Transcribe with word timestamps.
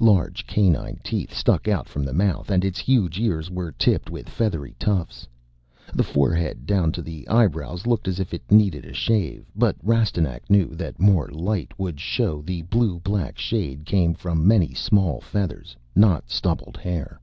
Large 0.00 0.46
canine 0.46 1.00
teeth 1.02 1.32
stuck 1.32 1.66
out 1.66 1.88
from 1.88 2.02
the 2.02 2.12
mouth, 2.12 2.50
and 2.50 2.62
its 2.62 2.78
huge 2.78 3.18
ears 3.18 3.50
were 3.50 3.72
tipped 3.72 4.10
with 4.10 4.28
feathery 4.28 4.74
tufts. 4.78 5.26
The 5.94 6.02
forehead 6.02 6.66
down 6.66 6.92
to 6.92 7.00
the 7.00 7.26
eyebrows 7.26 7.86
looked 7.86 8.06
as 8.06 8.20
if 8.20 8.34
it 8.34 8.52
needed 8.52 8.84
a 8.84 8.92
shave, 8.92 9.50
but 9.56 9.76
Rastignac 9.82 10.50
knew 10.50 10.74
that 10.76 11.00
more 11.00 11.28
light 11.28 11.72
would 11.78 12.00
show 12.00 12.42
the 12.42 12.60
blue 12.64 13.00
black 13.00 13.38
shade 13.38 13.86
came 13.86 14.12
from 14.12 14.46
many 14.46 14.74
small 14.74 15.22
feathers, 15.22 15.74
not 15.96 16.28
stubbled 16.28 16.76
hair. 16.76 17.18